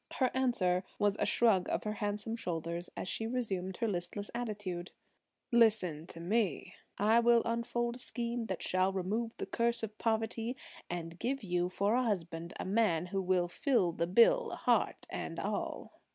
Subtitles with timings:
[0.13, 4.89] Her answer was a shrug of her handsome shoulders as she resumed her listless attitude.
[5.51, 10.57] "Listen to me; I will unfold a scheme that shall remove the curse of poverty,
[10.89, 15.39] and give you for a husband a man who will fill the bill, heart and
[15.39, 15.91] all."